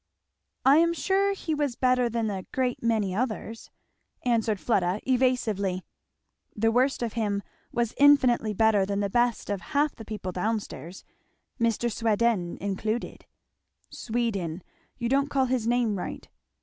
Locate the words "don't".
15.07-15.29